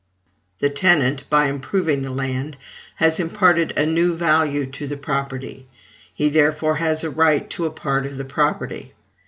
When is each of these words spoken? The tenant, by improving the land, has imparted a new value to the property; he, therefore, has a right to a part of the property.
The 0.61 0.71
tenant, 0.71 1.29
by 1.29 1.45
improving 1.45 2.01
the 2.01 2.09
land, 2.09 2.57
has 2.95 3.19
imparted 3.19 3.77
a 3.77 3.85
new 3.85 4.15
value 4.15 4.65
to 4.65 4.87
the 4.87 4.97
property; 4.97 5.67
he, 6.11 6.27
therefore, 6.27 6.77
has 6.77 7.03
a 7.03 7.11
right 7.11 7.47
to 7.51 7.67
a 7.67 7.69
part 7.71 8.07
of 8.07 8.17
the 8.17 8.25
property. 8.25 8.95